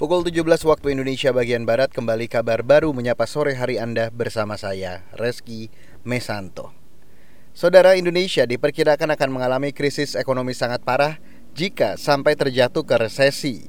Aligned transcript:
Pukul 0.00 0.24
17 0.24 0.64
waktu 0.64 0.96
Indonesia 0.96 1.28
bagian 1.28 1.68
Barat 1.68 1.92
kembali 1.92 2.24
kabar 2.24 2.64
baru 2.64 2.88
menyapa 2.96 3.28
sore 3.28 3.52
hari 3.52 3.76
Anda 3.76 4.08
bersama 4.08 4.56
saya, 4.56 5.04
Reski 5.12 5.68
Mesanto. 6.08 6.72
Saudara 7.52 8.00
Indonesia 8.00 8.48
diperkirakan 8.48 9.12
akan 9.12 9.28
mengalami 9.28 9.76
krisis 9.76 10.16
ekonomi 10.16 10.56
sangat 10.56 10.80
parah 10.88 11.20
jika 11.52 12.00
sampai 12.00 12.32
terjatuh 12.32 12.80
ke 12.80 12.96
resesi. 12.96 13.68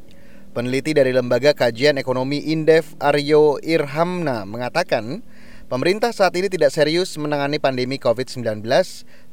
Peneliti 0.56 0.96
dari 0.96 1.12
Lembaga 1.12 1.52
Kajian 1.52 2.00
Ekonomi 2.00 2.40
Indef 2.48 2.96
Aryo 3.04 3.60
Irhamna 3.60 4.48
mengatakan, 4.48 5.28
pemerintah 5.68 6.16
saat 6.16 6.32
ini 6.40 6.48
tidak 6.48 6.72
serius 6.72 7.12
menangani 7.20 7.60
pandemi 7.60 8.00
COVID-19, 8.00 8.64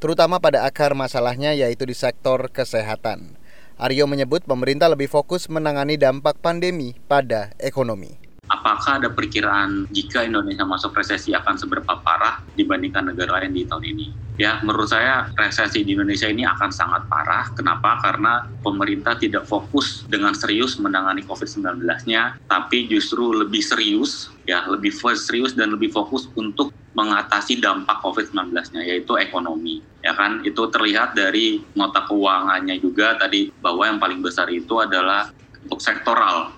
terutama 0.02 0.42
pada 0.42 0.66
akar 0.66 0.98
masalahnya 0.98 1.54
yaitu 1.54 1.86
di 1.86 1.94
sektor 1.94 2.50
kesehatan. 2.50 3.37
Aryo 3.78 4.10
menyebut 4.10 4.42
pemerintah 4.42 4.90
lebih 4.90 5.06
fokus 5.06 5.46
menangani 5.46 5.94
dampak 5.94 6.42
pandemi 6.42 6.98
pada 7.06 7.54
ekonomi. 7.62 8.27
Apakah 8.48 8.96
ada 8.96 9.12
perkiraan 9.12 9.84
jika 9.92 10.24
Indonesia 10.24 10.64
masuk 10.64 10.96
resesi 10.96 11.36
akan 11.36 11.60
seberapa 11.60 12.00
parah 12.00 12.40
dibandingkan 12.56 13.12
negara 13.12 13.44
lain 13.44 13.52
di 13.52 13.68
tahun 13.68 13.84
ini? 13.92 14.08
Ya, 14.38 14.62
menurut 14.62 14.86
saya 14.86 15.28
resesi 15.34 15.82
di 15.82 15.98
Indonesia 15.98 16.30
ini 16.30 16.46
akan 16.46 16.70
sangat 16.70 17.10
parah. 17.10 17.50
Kenapa? 17.52 17.98
Karena 17.98 18.38
pemerintah 18.62 19.18
tidak 19.18 19.50
fokus 19.50 20.06
dengan 20.06 20.30
serius 20.32 20.78
menangani 20.78 21.26
COVID-19-nya, 21.26 22.38
tapi 22.46 22.86
justru 22.86 23.34
lebih 23.34 23.60
serius, 23.60 24.30
ya, 24.46 24.62
lebih 24.70 24.94
serius 24.94 25.58
dan 25.58 25.74
lebih 25.74 25.90
fokus 25.90 26.30
untuk 26.38 26.70
mengatasi 26.94 27.58
dampak 27.62 28.00
COVID-19-nya 28.00 28.82
yaitu 28.86 29.18
ekonomi. 29.18 29.82
Ya 30.00 30.14
kan, 30.14 30.40
itu 30.46 30.62
terlihat 30.70 31.18
dari 31.18 31.66
nota 31.74 32.06
keuangannya 32.06 32.78
juga 32.78 33.18
tadi 33.18 33.50
bahwa 33.58 33.90
yang 33.90 33.98
paling 33.98 34.22
besar 34.22 34.46
itu 34.48 34.78
adalah 34.78 35.30
untuk 35.66 35.82
sektoral. 35.82 36.57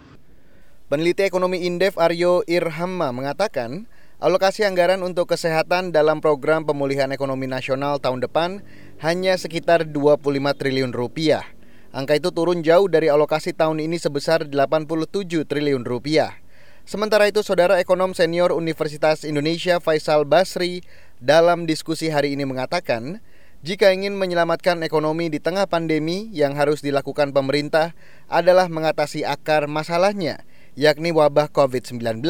Peneliti 0.91 1.23
ekonomi 1.23 1.71
Indef 1.71 1.95
Aryo 2.03 2.43
Irhamma 2.51 3.15
mengatakan, 3.15 3.87
alokasi 4.19 4.67
anggaran 4.67 5.07
untuk 5.07 5.31
kesehatan 5.31 5.95
dalam 5.95 6.19
program 6.19 6.67
pemulihan 6.67 7.07
ekonomi 7.15 7.47
nasional 7.47 8.03
tahun 8.03 8.27
depan 8.27 8.59
hanya 8.99 9.39
sekitar 9.39 9.87
25 9.87 10.19
triliun 10.51 10.91
rupiah. 10.91 11.47
Angka 11.95 12.19
itu 12.19 12.35
turun 12.35 12.67
jauh 12.67 12.91
dari 12.91 13.07
alokasi 13.07 13.55
tahun 13.55 13.79
ini 13.79 14.03
sebesar 14.03 14.51
87 14.51 15.47
triliun 15.47 15.87
rupiah. 15.87 16.35
Sementara 16.83 17.31
itu, 17.31 17.47
Saudara 17.47 17.79
Ekonom 17.79 18.11
Senior 18.11 18.51
Universitas 18.51 19.23
Indonesia 19.23 19.79
Faisal 19.79 20.27
Basri 20.27 20.83
dalam 21.23 21.71
diskusi 21.71 22.11
hari 22.11 22.35
ini 22.35 22.43
mengatakan, 22.51 23.23
jika 23.63 23.95
ingin 23.95 24.19
menyelamatkan 24.19 24.83
ekonomi 24.83 25.31
di 25.31 25.39
tengah 25.39 25.71
pandemi 25.71 26.35
yang 26.35 26.59
harus 26.59 26.83
dilakukan 26.83 27.31
pemerintah 27.31 27.95
adalah 28.27 28.67
mengatasi 28.67 29.23
akar 29.23 29.71
masalahnya, 29.71 30.43
yakni 30.81 31.13
wabah 31.13 31.53
COVID-19. 31.53 32.25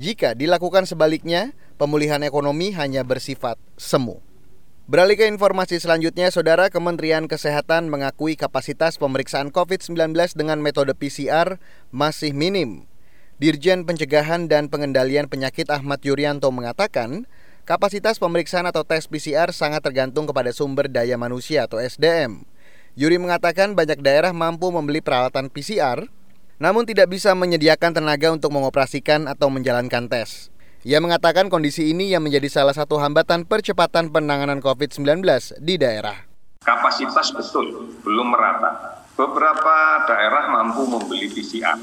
Jika 0.00 0.32
dilakukan 0.32 0.88
sebaliknya, 0.88 1.52
pemulihan 1.76 2.24
ekonomi 2.24 2.72
hanya 2.72 3.04
bersifat 3.04 3.60
semu. 3.76 4.24
Beralih 4.88 5.20
ke 5.20 5.28
informasi 5.28 5.76
selanjutnya, 5.76 6.32
Saudara 6.32 6.72
Kementerian 6.72 7.28
Kesehatan 7.28 7.92
mengakui 7.92 8.32
kapasitas 8.32 8.96
pemeriksaan 8.96 9.52
COVID-19 9.52 10.16
dengan 10.32 10.58
metode 10.64 10.96
PCR 10.96 11.60
masih 11.92 12.32
minim 12.32 12.88
Dirjen 13.40 13.84
Pencegahan 13.84 14.48
dan 14.52 14.72
Pengendalian 14.72 15.28
Penyakit 15.28 15.68
Ahmad 15.68 16.00
Yuryanto 16.04 16.52
mengatakan, 16.52 17.24
kapasitas 17.68 18.20
pemeriksaan 18.20 18.68
atau 18.68 18.84
tes 18.84 19.08
PCR 19.08 19.52
sangat 19.52 19.80
tergantung 19.80 20.28
kepada 20.28 20.52
sumber 20.52 20.88
daya 20.92 21.16
manusia 21.16 21.64
atau 21.64 21.80
SDM. 21.80 22.44
Yuri 23.00 23.16
mengatakan 23.16 23.72
banyak 23.72 24.04
daerah 24.04 24.36
mampu 24.36 24.68
membeli 24.68 25.00
peralatan 25.00 25.48
PCR, 25.48 26.04
namun 26.60 26.84
tidak 26.84 27.08
bisa 27.08 27.32
menyediakan 27.32 27.96
tenaga 27.96 28.28
untuk 28.36 28.52
mengoperasikan 28.52 29.24
atau 29.26 29.48
menjalankan 29.48 30.12
tes. 30.12 30.52
Ia 30.84 31.00
mengatakan 31.00 31.48
kondisi 31.48 31.88
ini 31.92 32.12
yang 32.12 32.20
menjadi 32.20 32.48
salah 32.52 32.76
satu 32.76 33.00
hambatan 33.00 33.48
percepatan 33.48 34.12
penanganan 34.12 34.60
COVID-19 34.60 35.24
di 35.60 35.80
daerah. 35.80 36.28
Kapasitas 36.60 37.32
betul, 37.32 37.96
belum 38.04 38.36
merata. 38.36 39.00
Beberapa 39.16 40.04
daerah 40.08 40.52
mampu 40.52 40.84
membeli 40.84 41.32
PCR, 41.32 41.76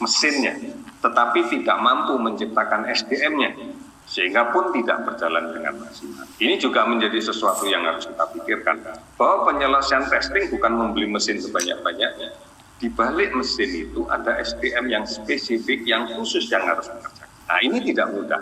mesinnya, 0.00 0.56
tetapi 1.00 1.48
tidak 1.52 1.76
mampu 1.80 2.16
menciptakan 2.20 2.88
SDM-nya, 2.88 3.56
sehingga 4.04 4.52
pun 4.52 4.72
tidak 4.76 5.08
berjalan 5.08 5.52
dengan 5.52 5.80
maksimal. 5.80 6.28
Ini 6.36 6.60
juga 6.60 6.84
menjadi 6.84 7.20
sesuatu 7.20 7.64
yang 7.64 7.88
harus 7.88 8.04
kita 8.04 8.24
pikirkan, 8.36 8.84
bahwa 9.16 9.48
penyelesaian 9.52 10.04
testing 10.08 10.52
bukan 10.52 10.72
membeli 10.76 11.08
mesin 11.08 11.40
sebanyak-banyaknya. 11.40 12.53
Di 12.84 12.92
balik 12.92 13.32
mesin 13.32 13.88
itu 13.88 14.04
ada 14.12 14.36
SDM 14.44 14.92
yang 14.92 15.08
spesifik, 15.08 15.88
yang 15.88 16.04
khusus 16.04 16.44
yang 16.52 16.68
harus 16.68 16.84
mengerjakan. 16.92 17.32
Nah 17.48 17.58
ini 17.64 17.78
tidak 17.80 18.12
mudah. 18.12 18.40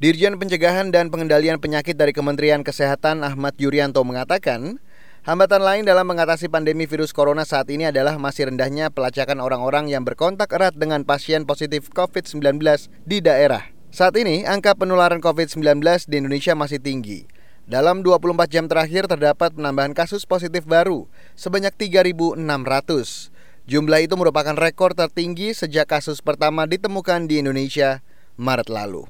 Dirjen 0.00 0.40
Pencegahan 0.40 0.88
dan 0.88 1.12
Pengendalian 1.12 1.60
Penyakit 1.60 1.92
dari 1.92 2.16
Kementerian 2.16 2.64
Kesehatan 2.64 3.20
Ahmad 3.20 3.60
Yuryanto 3.60 4.00
mengatakan, 4.08 4.80
Hambatan 5.28 5.60
lain 5.60 5.84
dalam 5.84 6.08
mengatasi 6.08 6.48
pandemi 6.48 6.88
virus 6.88 7.12
corona 7.12 7.44
saat 7.44 7.68
ini 7.68 7.92
adalah 7.92 8.16
masih 8.16 8.48
rendahnya 8.48 8.88
pelacakan 8.88 9.36
orang-orang 9.44 9.92
yang 9.92 10.00
berkontak 10.00 10.48
erat 10.48 10.72
dengan 10.72 11.04
pasien 11.04 11.44
positif 11.44 11.92
COVID-19 11.92 12.64
di 13.04 13.20
daerah. 13.20 13.68
Saat 13.92 14.16
ini, 14.16 14.48
angka 14.48 14.80
penularan 14.80 15.20
COVID-19 15.20 15.84
di 16.08 16.24
Indonesia 16.24 16.56
masih 16.56 16.80
tinggi. 16.80 17.28
Dalam 17.68 18.00
24 18.00 18.48
jam 18.48 18.64
terakhir 18.64 19.12
terdapat 19.12 19.52
penambahan 19.52 19.92
kasus 19.92 20.24
positif 20.24 20.64
baru 20.64 21.04
sebanyak 21.36 21.76
3.600. 21.76 23.36
Jumlah 23.68 24.00
itu 24.00 24.16
merupakan 24.16 24.56
rekor 24.56 24.96
tertinggi 24.96 25.52
sejak 25.52 25.92
kasus 25.92 26.24
pertama 26.24 26.64
ditemukan 26.64 27.28
di 27.28 27.44
Indonesia 27.44 28.00
Maret 28.40 28.72
lalu. 28.72 29.04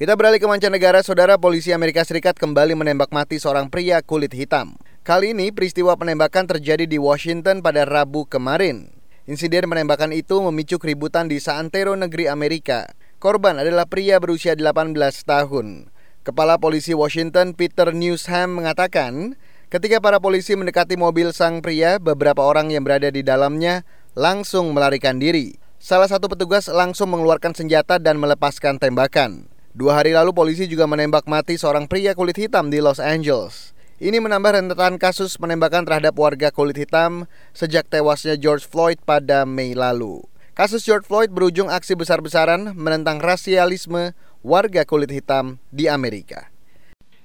Kita 0.00 0.16
beralih 0.16 0.40
ke 0.40 0.48
mancanegara, 0.48 1.04
saudara 1.04 1.36
polisi 1.36 1.76
Amerika 1.76 2.00
Serikat 2.00 2.40
kembali 2.40 2.72
menembak 2.72 3.12
mati 3.12 3.36
seorang 3.36 3.68
pria 3.68 4.00
kulit 4.00 4.32
hitam. 4.32 4.80
Kali 5.04 5.36
ini 5.36 5.52
peristiwa 5.52 6.00
penembakan 6.00 6.48
terjadi 6.48 6.88
di 6.88 6.96
Washington 6.96 7.60
pada 7.60 7.84
Rabu 7.84 8.24
kemarin. 8.24 8.88
Insiden 9.28 9.68
penembakan 9.68 10.16
itu 10.16 10.40
memicu 10.48 10.80
keributan 10.80 11.28
di 11.28 11.36
Santero 11.36 11.92
negeri 11.92 12.24
Amerika. 12.24 12.88
Korban 13.20 13.60
adalah 13.60 13.84
pria 13.84 14.16
berusia 14.16 14.56
18 14.56 14.96
tahun. 15.28 15.92
Kepala 16.24 16.56
Polisi 16.56 16.96
Washington 16.96 17.52
Peter 17.52 17.92
Newsham 17.92 18.64
mengatakan, 18.64 19.36
ketika 19.70 20.02
para 20.02 20.18
polisi 20.18 20.58
mendekati 20.58 20.98
mobil 20.98 21.30
sang 21.30 21.62
pria, 21.62 22.02
beberapa 22.02 22.42
orang 22.42 22.74
yang 22.74 22.82
berada 22.82 23.08
di 23.08 23.22
dalamnya 23.22 23.86
langsung 24.18 24.74
melarikan 24.74 25.22
diri. 25.22 25.56
Salah 25.80 26.10
satu 26.10 26.28
petugas 26.28 26.68
langsung 26.68 27.08
mengeluarkan 27.14 27.56
senjata 27.56 27.96
dan 27.96 28.20
melepaskan 28.20 28.76
tembakan. 28.76 29.48
Dua 29.72 30.02
hari 30.02 30.12
lalu 30.12 30.34
polisi 30.34 30.66
juga 30.66 30.84
menembak 30.84 31.24
mati 31.30 31.54
seorang 31.56 31.86
pria 31.86 32.12
kulit 32.12 32.36
hitam 32.36 32.68
di 32.68 32.82
Los 32.82 32.98
Angeles. 32.98 33.72
Ini 34.02 34.18
menambah 34.18 34.58
rentetan 34.58 34.98
kasus 34.98 35.38
penembakan 35.38 35.86
terhadap 35.86 36.18
warga 36.18 36.50
kulit 36.50 36.76
hitam 36.76 37.30
sejak 37.54 37.86
tewasnya 37.86 38.34
George 38.36 38.66
Floyd 38.66 38.98
pada 39.06 39.46
Mei 39.46 39.78
lalu. 39.78 40.26
Kasus 40.58 40.84
George 40.84 41.06
Floyd 41.06 41.30
berujung 41.32 41.70
aksi 41.70 41.94
besar-besaran 41.94 42.74
menentang 42.74 43.22
rasialisme 43.22 44.12
warga 44.42 44.82
kulit 44.84 45.14
hitam 45.14 45.62
di 45.70 45.86
Amerika. 45.86 46.49